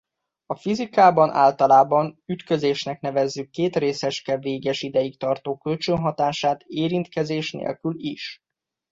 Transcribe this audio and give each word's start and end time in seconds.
A 0.45 0.55
fizikában 0.55 1.29
általában 1.29 2.21
ütközésnek 2.25 3.01
nevezzük 3.01 3.49
két 3.49 3.75
részecske 3.75 4.37
véges 4.37 4.81
ideig 4.81 5.17
tartó 5.19 5.57
kölcsönhatását 5.57 6.63
érintkezés 6.67 7.51
nélkül 7.51 7.93
is. 7.97 8.39